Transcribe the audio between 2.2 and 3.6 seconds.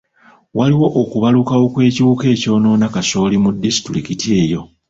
ekyonoona kasooli mu